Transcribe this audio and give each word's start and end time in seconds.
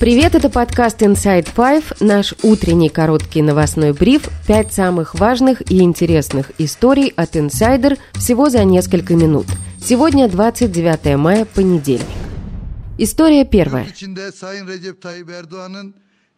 Привет, 0.00 0.34
это 0.34 0.48
подкаст 0.48 1.02
Inside 1.02 1.48
Five, 1.54 1.98
наш 2.00 2.32
утренний 2.42 2.88
короткий 2.88 3.42
новостной 3.42 3.92
бриф. 3.92 4.30
Пять 4.48 4.72
самых 4.72 5.14
важных 5.14 5.70
и 5.70 5.82
интересных 5.82 6.52
историй 6.56 7.12
от 7.16 7.36
Insider 7.36 7.98
всего 8.14 8.48
за 8.48 8.64
несколько 8.64 9.14
минут. 9.14 9.44
Сегодня 9.78 10.26
29 10.26 11.18
мая, 11.18 11.44
понедельник. 11.44 12.06
История 12.96 13.44
первая. 13.44 13.88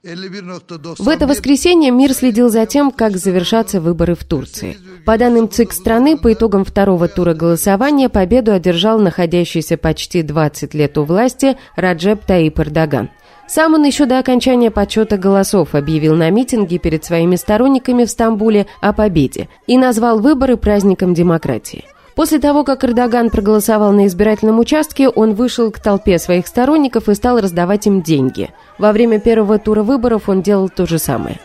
В 0.02 1.08
это 1.08 1.28
воскресенье 1.28 1.92
мир 1.92 2.14
следил 2.14 2.48
за 2.48 2.66
тем, 2.66 2.90
как 2.90 3.16
завершатся 3.16 3.80
выборы 3.80 4.16
в 4.16 4.24
Турции. 4.24 4.76
По 5.06 5.16
данным 5.16 5.48
ЦИК 5.48 5.72
страны, 5.72 6.18
по 6.18 6.32
итогам 6.32 6.64
второго 6.64 7.06
тура 7.06 7.34
голосования 7.34 8.08
победу 8.08 8.50
одержал 8.50 8.98
находящийся 8.98 9.76
почти 9.76 10.22
20 10.22 10.74
лет 10.74 10.98
у 10.98 11.04
власти 11.04 11.56
Раджеп 11.76 12.24
Таип 12.24 12.58
Эрдоган. 12.58 13.10
Сам 13.46 13.74
он 13.74 13.84
еще 13.84 14.06
до 14.06 14.18
окончания 14.18 14.70
подсчета 14.70 15.16
голосов 15.18 15.74
объявил 15.74 16.14
на 16.14 16.30
митинге 16.30 16.78
перед 16.78 17.04
своими 17.04 17.36
сторонниками 17.36 18.04
в 18.04 18.10
Стамбуле 18.10 18.66
о 18.80 18.92
победе 18.92 19.48
и 19.66 19.76
назвал 19.76 20.20
выборы 20.20 20.56
праздником 20.56 21.12
демократии. 21.12 21.84
После 22.14 22.38
того, 22.38 22.62
как 22.62 22.84
Эрдоган 22.84 23.30
проголосовал 23.30 23.92
на 23.92 24.06
избирательном 24.06 24.58
участке, 24.58 25.08
он 25.08 25.34
вышел 25.34 25.70
к 25.70 25.78
толпе 25.78 26.18
своих 26.18 26.46
сторонников 26.46 27.08
и 27.08 27.14
стал 27.14 27.40
раздавать 27.40 27.86
им 27.86 28.02
деньги. 28.02 28.50
Во 28.78 28.92
время 28.92 29.18
первого 29.18 29.58
тура 29.58 29.82
выборов 29.82 30.28
он 30.28 30.42
делал 30.42 30.68
то 30.68 30.86
же 30.86 30.98
самое. 30.98 31.38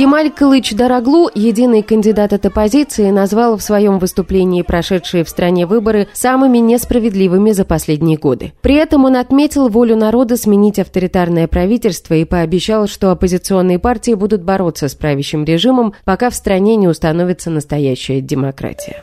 Кемаль 0.00 0.30
Кылыч 0.30 0.72
Дороглу, 0.72 1.28
единый 1.34 1.82
кандидат 1.82 2.32
от 2.32 2.46
оппозиции, 2.46 3.10
назвал 3.10 3.58
в 3.58 3.62
своем 3.62 3.98
выступлении 3.98 4.62
прошедшие 4.62 5.24
в 5.24 5.28
стране 5.28 5.66
выборы 5.66 6.08
самыми 6.14 6.56
несправедливыми 6.56 7.50
за 7.50 7.66
последние 7.66 8.16
годы. 8.16 8.54
При 8.62 8.76
этом 8.76 9.04
он 9.04 9.16
отметил 9.16 9.68
волю 9.68 9.96
народа 9.96 10.38
сменить 10.38 10.78
авторитарное 10.78 11.46
правительство 11.48 12.14
и 12.14 12.24
пообещал, 12.24 12.88
что 12.88 13.10
оппозиционные 13.10 13.78
партии 13.78 14.14
будут 14.14 14.42
бороться 14.42 14.88
с 14.88 14.94
правящим 14.94 15.44
режимом, 15.44 15.92
пока 16.06 16.30
в 16.30 16.34
стране 16.34 16.76
не 16.76 16.88
установится 16.88 17.50
настоящая 17.50 18.22
демократия. 18.22 19.02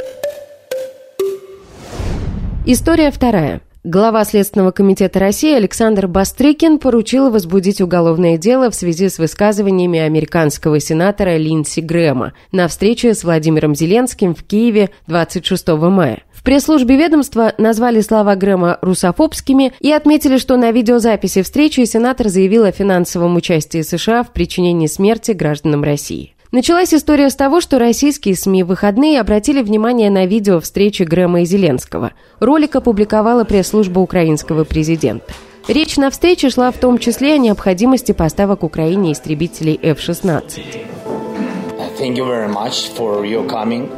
История 2.65 3.11
вторая. 3.11 3.61
Глава 3.89 4.25
Следственного 4.25 4.71
комитета 4.71 5.17
России 5.17 5.55
Александр 5.55 6.09
Бастрыкин 6.09 6.77
поручил 6.77 7.29
возбудить 7.29 7.79
уголовное 7.79 8.37
дело 8.37 8.69
в 8.69 8.75
связи 8.75 9.07
с 9.07 9.17
высказываниями 9.17 9.97
американского 9.97 10.81
сенатора 10.81 11.37
Линдси 11.37 11.79
Грэма 11.79 12.33
на 12.51 12.67
встрече 12.67 13.13
с 13.13 13.23
Владимиром 13.23 13.75
Зеленским 13.75 14.35
в 14.35 14.43
Киеве 14.43 14.89
26 15.07 15.69
мая. 15.69 16.23
В 16.33 16.43
пресс-службе 16.43 16.97
ведомства 16.97 17.53
назвали 17.57 18.01
слова 18.01 18.35
Грэма 18.35 18.77
русофобскими 18.81 19.71
и 19.79 19.89
отметили, 19.93 20.35
что 20.35 20.57
на 20.57 20.71
видеозаписи 20.71 21.41
встречи 21.41 21.85
сенатор 21.85 22.27
заявил 22.27 22.65
о 22.65 22.73
финансовом 22.73 23.37
участии 23.37 23.83
США 23.83 24.23
в 24.23 24.33
причинении 24.33 24.87
смерти 24.87 25.31
гражданам 25.31 25.85
России. 25.85 26.33
Началась 26.51 26.93
история 26.93 27.29
с 27.29 27.35
того, 27.35 27.59
что 27.59 27.77
российские 27.77 28.35
СМИ 28.35 28.63
в 28.63 28.67
выходные 28.67 29.19
обратили 29.19 29.61
внимание 29.61 30.09
на 30.09 30.25
видео 30.25 30.61
встречи 30.61 31.03
Грэма 31.03 31.41
и 31.41 31.45
Зеленского. 31.45 32.13
Ролик 32.39 32.77
опубликовала 32.77 33.43
пресс-служба 33.43 33.99
украинского 33.99 34.63
президента. 34.63 35.33
Речь 35.67 35.97
на 35.97 36.09
встрече 36.09 36.49
шла 36.49 36.71
в 36.71 36.77
том 36.77 36.97
числе 36.97 37.33
о 37.33 37.37
необходимости 37.37 38.13
поставок 38.13 38.63
Украине 38.63 39.11
истребителей 39.11 39.77
F-16. 39.81 40.61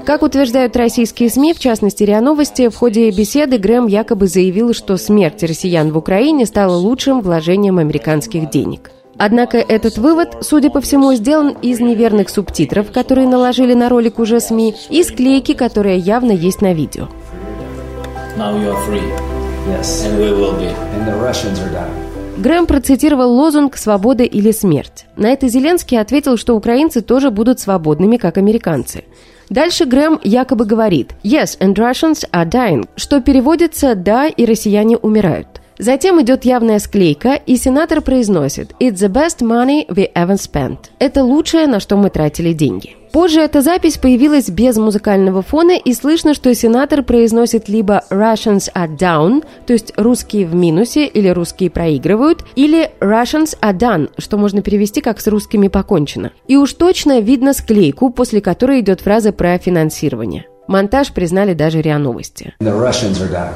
Как 0.05 0.23
утверждают 0.23 0.75
российские 0.75 1.29
СМИ, 1.29 1.53
в 1.53 1.59
частности 1.59 2.03
РИА 2.03 2.21
Новости, 2.21 2.69
в 2.69 2.75
ходе 2.75 3.11
беседы 3.11 3.59
Грэм 3.59 3.85
якобы 3.85 4.27
заявил, 4.27 4.73
что 4.73 4.97
смерть 4.97 5.43
россиян 5.43 5.91
в 5.91 5.97
Украине 5.97 6.47
стала 6.47 6.75
лучшим 6.75 7.21
вложением 7.21 7.77
американских 7.77 8.49
денег. 8.49 8.89
Однако 9.19 9.57
этот 9.57 9.97
вывод, 9.97 10.37
судя 10.41 10.69
по 10.69 10.79
всему, 10.79 11.13
сделан 11.13 11.49
из 11.61 11.81
неверных 11.81 12.29
субтитров, 12.29 12.91
которые 12.93 13.27
наложили 13.27 13.73
на 13.73 13.89
ролик 13.89 14.17
уже 14.17 14.39
СМИ, 14.39 14.75
и 14.89 15.03
склейки, 15.03 15.53
которая 15.53 15.97
явно 15.97 16.31
есть 16.31 16.61
на 16.61 16.73
видео. 16.73 17.09
Грэм 22.37 22.65
процитировал 22.65 23.33
лозунг 23.33 23.75
«Свобода 23.75 24.23
или 24.23 24.51
смерть». 24.51 25.05
На 25.17 25.27
это 25.27 25.49
Зеленский 25.49 25.99
ответил, 25.99 26.37
что 26.37 26.55
украинцы 26.55 27.01
тоже 27.01 27.29
будут 27.29 27.59
свободными, 27.59 28.15
как 28.15 28.37
американцы. 28.37 29.03
Дальше 29.49 29.83
Грэм 29.83 30.21
якобы 30.23 30.63
говорит 30.63 31.11
«Yes, 31.23 31.59
and 31.59 31.73
Russians 31.73 32.23
are 32.31 32.49
dying», 32.49 32.87
что 32.95 33.19
переводится 33.19 33.95
«Да, 33.95 34.27
и 34.27 34.45
россияне 34.45 34.95
умирают». 34.95 35.58
Затем 35.79 36.21
идет 36.21 36.43
явная 36.43 36.77
склейка, 36.79 37.35
и 37.35 37.55
сенатор 37.55 38.01
произносит 38.01 38.73
«It's 38.81 38.95
the 38.95 39.07
best 39.07 39.39
money 39.39 39.87
we 39.87 40.11
ever 40.13 40.35
spent». 40.35 40.77
Это 40.99 41.23
лучшее, 41.23 41.67
на 41.67 41.79
что 41.79 41.95
мы 41.95 42.09
тратили 42.09 42.51
деньги. 42.51 42.97
Позже 43.13 43.39
эта 43.39 43.61
запись 43.61 43.97
появилась 43.97 44.49
без 44.49 44.75
музыкального 44.75 45.41
фона, 45.41 45.77
и 45.77 45.93
слышно, 45.93 46.33
что 46.33 46.53
сенатор 46.53 47.01
произносит 47.01 47.69
либо 47.69 48.03
«Russians 48.09 48.69
are 48.75 48.93
down», 48.93 49.45
то 49.65 49.71
есть 49.71 49.93
«русские 49.95 50.47
в 50.47 50.53
минусе» 50.53 51.05
или 51.05 51.29
«русские 51.29 51.69
проигрывают», 51.69 52.43
или 52.57 52.91
«Russians 52.99 53.57
are 53.61 53.73
done», 53.73 54.09
что 54.17 54.37
можно 54.37 54.61
перевести 54.61 54.99
как 54.99 55.21
«с 55.21 55.27
русскими 55.27 55.69
покончено». 55.69 56.33
И 56.49 56.57
уж 56.57 56.73
точно 56.73 57.21
видно 57.21 57.53
склейку, 57.53 58.09
после 58.09 58.41
которой 58.41 58.81
идет 58.81 58.99
фраза 58.99 59.31
про 59.31 59.57
финансирование. 59.57 60.45
Монтаж 60.67 61.13
признали 61.13 61.53
даже 61.53 61.81
РИА 61.81 61.97
Новости. 61.99 62.53
The 62.59 62.77
Russians 62.77 63.21
are 63.21 63.31
down. 63.31 63.53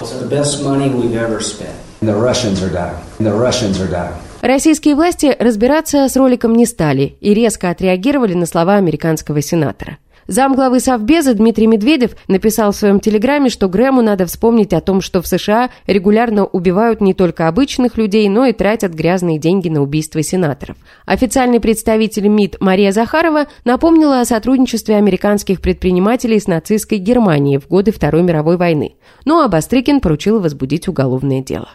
The 0.00 0.28
best 0.28 0.62
money 0.62 0.88
we've 0.88 1.16
ever 1.16 1.40
spent. 1.40 1.74
The 2.00 2.14
Russians 2.14 2.62
are 2.62 2.72
down. 2.72 2.94
The 3.18 3.32
Russians 3.32 3.80
are 3.80 3.90
down. 3.90 4.14
Российские 4.42 4.94
власти 4.94 5.34
разбираться 5.36 6.08
с 6.08 6.14
роликом 6.16 6.54
не 6.54 6.66
стали 6.66 7.16
и 7.20 7.34
резко 7.34 7.70
отреагировали 7.70 8.34
на 8.34 8.46
слова 8.46 8.76
американского 8.76 9.42
сенатора. 9.42 9.98
Замглавы 10.28 10.78
Совбеза 10.78 11.32
Дмитрий 11.32 11.66
Медведев 11.66 12.14
написал 12.28 12.72
в 12.72 12.76
своем 12.76 13.00
телеграме, 13.00 13.48
что 13.48 13.66
Грэму 13.66 14.02
надо 14.02 14.26
вспомнить 14.26 14.74
о 14.74 14.82
том, 14.82 15.00
что 15.00 15.22
в 15.22 15.26
США 15.26 15.70
регулярно 15.86 16.44
убивают 16.44 17.00
не 17.00 17.14
только 17.14 17.48
обычных 17.48 17.96
людей, 17.96 18.28
но 18.28 18.44
и 18.44 18.52
тратят 18.52 18.92
грязные 18.92 19.38
деньги 19.38 19.70
на 19.70 19.80
убийство 19.80 20.22
сенаторов. 20.22 20.76
Официальный 21.06 21.60
представитель 21.60 22.28
МИД 22.28 22.60
Мария 22.60 22.92
Захарова 22.92 23.46
напомнила 23.64 24.20
о 24.20 24.26
сотрудничестве 24.26 24.96
американских 24.96 25.62
предпринимателей 25.62 26.38
с 26.38 26.46
нацистской 26.46 26.98
Германией 26.98 27.56
в 27.56 27.66
годы 27.66 27.90
Второй 27.90 28.22
мировой 28.22 28.58
войны. 28.58 28.96
Ну 29.24 29.40
а 29.40 29.48
Бастрыкин 29.48 30.00
поручил 30.00 30.40
возбудить 30.40 30.88
уголовное 30.88 31.40
дело. 31.40 31.70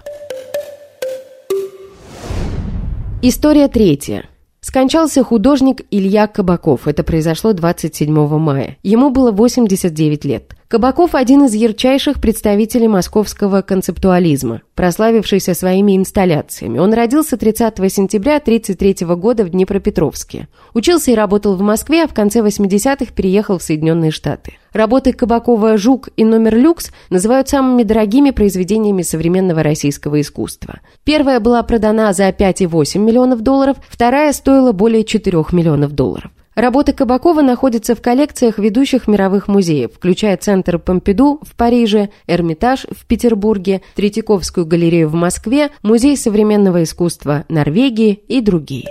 История 3.23 3.67
третья. 3.67 4.25
Скончался 4.63 5.25
художник 5.25 5.81
Илья 5.91 6.25
Кабаков. 6.25 6.88
Это 6.88 7.03
произошло 7.03 7.51
27 7.51 8.09
мая. 8.40 8.78
Ему 8.81 9.09
было 9.09 9.34
89 9.34 10.24
лет. 10.24 10.56
Кабаков– 10.73 11.13
один 11.13 11.45
из 11.45 11.53
ярчайших 11.53 12.19
представителей 12.19 12.88
московского 12.88 13.61
концептуализма, 13.61 14.63
прославившийся 14.73 15.53
своими 15.53 15.95
инсталляциями. 15.95 16.79
Он 16.79 16.91
родился 16.95 17.38
30 17.38 17.75
сентября 17.94 18.38
1933 18.38 19.06
года 19.16 19.44
в 19.44 19.50
Днепропетровске. 19.50 20.47
Учился 20.73 21.12
и 21.12 21.13
работал 21.13 21.56
в 21.56 21.62
Москве, 21.62 22.06
а 22.06 22.07
в 22.07 22.16
конце 22.16 22.39
80-х 22.39 23.13
переехал 23.13 23.59
в 23.59 23.62
Соединенные 23.62 24.09
Штаты. 24.09 24.53
Работы 24.72 25.13
Кабакова 25.13 25.78
«Жук» 25.78 26.09
и 26.17 26.25
«Номер 26.25 26.56
люкс» 26.56 26.89
называют 27.12 27.50
самыми 27.50 27.83
дорогими 27.83 28.31
произведениями 28.31 29.03
современного 29.03 29.62
российского 29.62 30.19
искусства. 30.19 30.79
Первая 31.03 31.39
была 31.39 31.62
продана 31.62 32.12
за 32.13 32.28
5,8 32.29 32.97
миллионов 32.97 33.41
долларов, 33.41 33.78
вторая 33.88 34.33
стоила 34.33 34.72
более 34.72 35.03
4 35.03 35.38
миллионов 35.51 35.91
долларов. 35.91 36.31
Работы 36.55 36.93
Кабакова 36.93 37.41
находятся 37.41 37.95
в 37.95 38.01
коллекциях 38.01 38.59
ведущих 38.59 39.07
мировых 39.07 39.47
музеев, 39.47 39.91
включая 39.93 40.37
Центр 40.37 40.77
Помпиду 40.77 41.39
в 41.41 41.55
Париже, 41.55 42.09
Эрмитаж 42.27 42.85
в 42.91 43.05
Петербурге, 43.05 43.81
Третьяковскую 43.95 44.67
галерею 44.67 45.09
в 45.09 45.15
Москве, 45.15 45.71
Музей 45.81 46.15
современного 46.15 46.83
искусства 46.83 47.45
Норвегии 47.50 48.21
и 48.27 48.39
другие. 48.39 48.88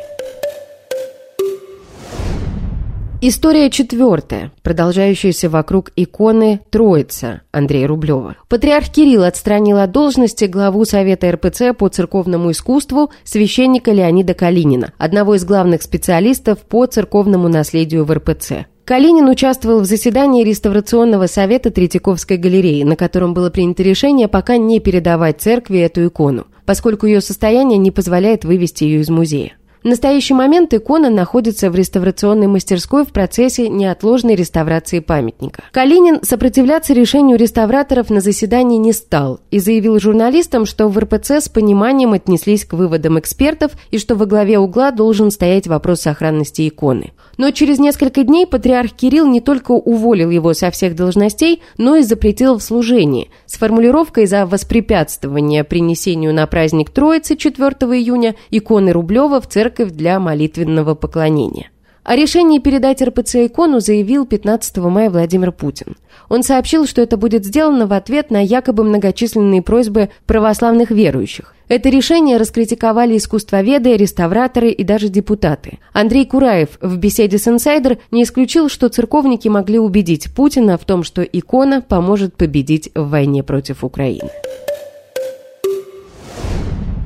История 3.25 3.71
четвертая, 3.71 4.51
продолжающаяся 4.65 5.49
вокруг 5.49 5.93
иконы 5.95 6.59
Троица 6.71 7.43
Андрея 7.53 7.87
Рублева. 7.87 8.35
Патриарх 8.49 8.89
Кирилл 8.89 9.23
отстранил 9.23 9.79
от 9.79 9.93
должности 9.93 10.47
главу 10.47 10.85
Совета 10.85 11.31
РПЦ 11.31 11.73
по 11.79 11.89
церковному 11.89 12.51
искусству 12.51 13.13
священника 13.23 13.93
Леонида 13.93 14.35
Калинина, 14.35 14.93
одного 14.99 15.37
из 15.37 15.45
главных 15.45 15.83
специалистов 15.83 16.63
по 16.63 16.85
церковному 16.87 17.47
наследию 17.47 18.05
в 18.05 18.13
РПЦ. 18.13 18.67
Калинин 18.85 19.29
участвовал 19.29 19.79
в 19.83 19.85
заседании 19.85 20.43
реставрационного 20.43 21.29
совета 21.29 21.71
Третьяковской 21.71 22.39
галереи, 22.39 22.83
на 22.83 22.97
котором 22.97 23.35
было 23.35 23.51
принято 23.51 23.85
решение 23.85 24.27
пока 24.27 24.57
не 24.57 24.81
передавать 24.81 25.41
церкви 25.41 25.79
эту 25.79 26.09
икону, 26.09 26.49
поскольку 26.67 27.07
ее 27.07 27.21
состояние 27.21 27.79
не 27.79 27.93
позволяет 27.93 28.45
вывести 28.45 28.83
ее 28.83 29.03
из 29.03 29.11
музея. 29.11 29.53
В 29.83 29.85
настоящий 29.85 30.33
момент 30.33 30.73
икона 30.75 31.11
находится 31.11 31.69
в 31.69 31.75
реставрационной 31.75 32.47
мастерской 32.47 33.05
в 33.05 33.09
процессе 33.09 33.69
неотложной 33.69 34.37
реставрации 34.37 35.01
памятника. 35.01 35.65
Калинин 35.73 36.21
сопротивляться 36.23 36.93
решению 36.93 37.37
реставраторов 37.37 38.09
на 38.09 38.21
заседании 38.21 38.79
не 38.79 38.93
стал 38.93 39.41
и 39.51 39.59
заявил 39.59 39.99
журналистам, 39.99 40.67
что 40.67 40.87
в 40.87 40.97
РПЦ 40.97 41.41
с 41.41 41.49
пониманием 41.49 42.13
отнеслись 42.13 42.65
к 42.65 42.75
выводам 42.75 43.19
экспертов 43.19 43.73
и 43.91 43.99
что 43.99 44.15
во 44.15 44.27
главе 44.27 44.61
угла 44.61 44.93
должен 44.93 45.33
стоять 45.33 45.67
вопрос 45.67 46.03
сохранности 46.03 46.69
иконы. 46.69 47.13
Но 47.37 47.51
через 47.51 47.81
несколько 47.81 48.23
дней 48.23 48.47
патриарх 48.47 48.93
Кирилл 48.93 49.27
не 49.27 49.41
только 49.41 49.73
уволил 49.73 50.31
его 50.31 50.55
со 50.55 50.71
всех 50.71 50.95
должностей, 50.95 51.61
но 51.77 51.97
и 51.97 52.03
запретил 52.03 52.59
в 52.59 52.63
служении 52.63 53.31
с 53.47 53.57
формулировкой 53.57 54.27
за 54.27 54.47
воспрепятствование 54.47 55.65
принесению 55.65 56.33
на 56.33 56.47
праздник 56.47 56.91
Троицы 56.91 57.35
4 57.35 57.69
июня 57.99 58.37
иконы 58.53 58.93
Рублева 58.93 59.41
в 59.41 59.49
церковь 59.49 59.72
для 59.79 60.19
молитвенного 60.21 60.95
поклонения. 60.95 61.73
О 62.05 62.17
решении 62.17 62.59
передать 62.59 63.01
РПЦ 63.01 63.47
икону 63.47 63.79
заявил 63.79 64.27
15 64.27 64.79
мая 64.79 65.09
Владимир 65.09 65.53
Путин. 65.53 65.97
Он 66.29 66.43
сообщил, 66.43 66.87
что 66.87 67.01
это 67.01 67.17
будет 67.17 67.45
сделано 67.45 67.87
в 67.87 67.93
ответ 67.93 68.33
на 68.33 68.43
якобы 68.43 68.83
многочисленные 68.83 69.63
просьбы 69.63 70.11
православных 70.27 70.91
верующих. 70.91 71.55
Это 71.69 71.91
решение 71.91 72.39
раскритиковали 72.39 73.17
искусствоведы, 73.17 73.97
реставраторы 73.97 74.71
и 74.71 74.83
даже 74.83 75.09
депутаты. 75.09 75.79
Андрей 75.93 76.27
Кураев 76.27 76.71
в 76.81 76.97
беседе 76.97 77.39
с 77.39 77.47
«Инсайдер» 77.47 77.99
не 78.11 78.25
исключил, 78.25 78.69
что 78.69 78.89
церковники 78.89 79.47
могли 79.47 79.79
убедить 79.79 80.35
Путина 80.35 80.79
в 80.79 80.85
том, 80.85 81.05
что 81.05 81.23
икона 81.23 81.83
поможет 81.83 82.35
победить 82.35 82.91
в 82.97 83.11
войне 83.11 83.45
против 83.45 83.85
Украины. 83.85 84.31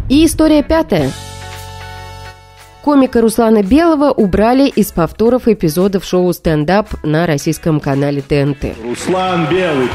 И 0.09 0.25
история 0.25 0.63
пятая– 0.63 1.13
Комика 2.87 3.21
Руслана 3.21 3.65
Белого 3.65 4.13
убрали 4.13 4.69
из 4.69 4.93
повторов 4.93 5.49
эпизодов 5.49 6.05
шоу 6.05 6.33
«Стендап» 6.33 6.87
на 7.03 7.27
российском 7.27 7.81
канале 7.81 8.23
ТНТ. 8.23 8.77
Руслан 8.85 9.49
Белый. 9.51 9.89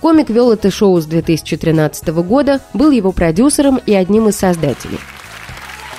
Комик 0.00 0.30
вел 0.30 0.52
это 0.52 0.70
шоу 0.70 1.00
с 1.00 1.06
2013 1.06 2.06
года, 2.22 2.60
был 2.74 2.92
его 2.92 3.10
продюсером 3.10 3.80
и 3.84 3.92
одним 3.92 4.28
из 4.28 4.36
создателей. 4.36 5.00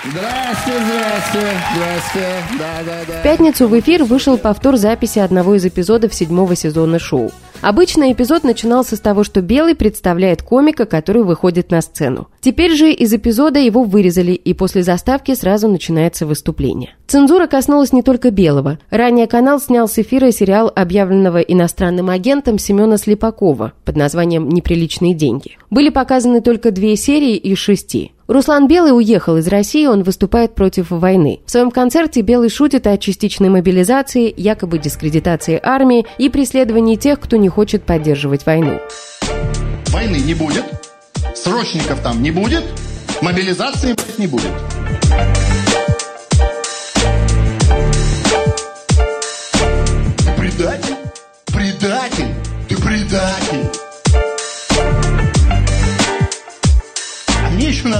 Здрасте, 0.05 0.71
здрасте, 0.85 1.57
здрасте. 1.75 2.27
Да, 2.57 2.83
да, 2.85 2.99
да. 3.05 3.19
В 3.19 3.23
пятницу 3.23 3.67
в 3.67 3.77
эфир 3.77 4.05
вышел 4.05 4.37
повтор 4.37 4.77
записи 4.77 5.19
одного 5.19 5.55
из 5.55 5.65
эпизодов 5.65 6.13
седьмого 6.13 6.55
сезона 6.55 6.99
шоу. 6.99 7.33
Обычно 7.61 8.11
эпизод 8.11 8.43
начинался 8.43 8.95
с 8.95 8.99
того, 8.99 9.23
что 9.23 9.41
Белый 9.41 9.75
представляет 9.75 10.41
комика, 10.41 10.85
который 10.85 11.23
выходит 11.23 11.71
на 11.71 11.81
сцену. 11.81 12.29
Теперь 12.39 12.73
же 12.73 12.91
из 12.91 13.13
эпизода 13.13 13.59
его 13.59 13.83
вырезали, 13.83 14.31
и 14.31 14.53
после 14.53 14.81
заставки 14.81 15.35
сразу 15.35 15.67
начинается 15.67 16.25
выступление. 16.25 16.95
Цензура 17.07 17.47
коснулась 17.47 17.91
не 17.91 18.01
только 18.01 18.31
Белого. 18.31 18.79
Ранее 18.89 19.27
канал 19.27 19.59
снял 19.59 19.87
с 19.87 19.99
эфира 19.99 20.31
сериал 20.31 20.71
объявленного 20.73 21.39
иностранным 21.39 22.09
агентом 22.09 22.57
Семена 22.57 22.97
Слепакова 22.97 23.73
под 23.83 23.95
названием 23.97 24.47
«Неприличные 24.47 25.13
деньги». 25.13 25.58
Были 25.69 25.89
показаны 25.89 26.41
только 26.41 26.71
две 26.71 26.95
серии 26.95 27.35
из 27.35 27.59
шести. 27.59 28.11
Руслан 28.27 28.67
Белый 28.67 28.95
уехал 28.95 29.37
из 29.37 29.47
России, 29.47 29.85
он 29.85 30.03
выступает 30.03 30.55
против 30.55 30.89
войны. 30.89 31.39
В 31.45 31.51
своем 31.51 31.71
концерте 31.71 32.21
Белый 32.21 32.49
шутит 32.49 32.87
о 32.87 32.97
частичной 32.97 33.49
мобилизации, 33.49 34.33
якобы 34.35 34.79
дискредитации 34.79 35.59
армии 35.61 36.05
и 36.17 36.29
преследовании 36.29 36.95
тех, 36.95 37.19
кто 37.19 37.37
не 37.37 37.49
хочет 37.49 37.83
поддерживать 37.83 38.45
войну. 38.45 38.79
Войны 39.87 40.17
не 40.17 40.33
будет, 40.33 40.65
срочников 41.35 42.01
там 42.01 42.21
не 42.21 42.31
будет, 42.31 42.63
мобилизации 43.21 43.95
не 44.17 44.27
будет. 44.27 44.51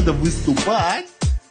Надо 0.10 0.14
выступать 0.14 1.06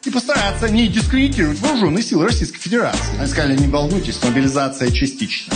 и 0.05 0.11
постараться 0.11 0.69
не 0.69 0.89
дискредитировать 0.89 1.61
вооруженные 1.61 2.03
силы 2.03 2.27
Российской 2.27 2.59
Федерации. 2.59 3.19
Они 3.19 3.29
сказали, 3.29 3.57
не 3.57 3.69
волнуйтесь, 3.69 4.19
мобилизация 4.25 4.91
частична. 4.91 5.55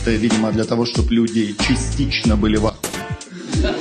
Это, 0.00 0.12
видимо, 0.12 0.50
для 0.52 0.64
того, 0.64 0.86
чтобы 0.86 1.12
люди 1.14 1.54
частично 1.66 2.36
были 2.36 2.56
в 2.56 2.66
ахуе. 2.66 3.74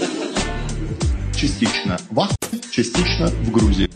Частично 1.36 1.98
в 2.10 2.20
ахуе, 2.20 2.62
частично 2.72 3.28
в 3.28 3.52
Грузии. 3.52 3.90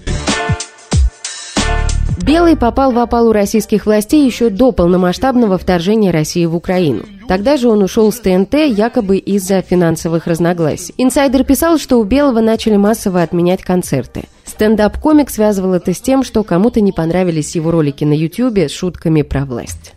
Белый 2.23 2.55
попал 2.55 2.91
в 2.91 2.99
опалу 2.99 3.33
российских 3.33 3.85
властей 3.85 4.25
еще 4.25 4.49
до 4.49 4.71
полномасштабного 4.71 5.57
вторжения 5.57 6.11
России 6.11 6.45
в 6.45 6.55
Украину. 6.55 7.03
Тогда 7.31 7.55
же 7.55 7.69
он 7.69 7.81
ушел 7.81 8.11
с 8.11 8.19
ТНТ 8.19 8.55
якобы 8.55 9.15
из-за 9.15 9.61
финансовых 9.61 10.27
разногласий. 10.27 10.93
Инсайдер 10.97 11.45
писал, 11.45 11.77
что 11.77 11.95
у 11.97 12.03
Белого 12.03 12.41
начали 12.41 12.75
массово 12.75 13.21
отменять 13.21 13.63
концерты. 13.63 14.23
Стендап-комик 14.43 15.29
связывал 15.29 15.73
это 15.73 15.93
с 15.93 16.01
тем, 16.01 16.25
что 16.25 16.43
кому-то 16.43 16.81
не 16.81 16.91
понравились 16.91 17.55
его 17.55 17.71
ролики 17.71 18.03
на 18.03 18.11
Ютьюбе 18.11 18.67
с 18.67 18.73
шутками 18.73 19.21
про 19.21 19.45
власть. 19.45 19.93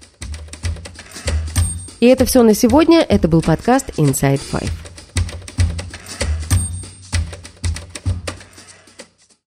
И 1.98 2.06
это 2.06 2.25
все 2.25 2.44
на 2.44 2.54
сегодня. 2.54 3.00
Это 3.00 3.26
был 3.26 3.42
подкаст 3.42 3.90
Inside 3.96 4.40
Five. 4.52 4.83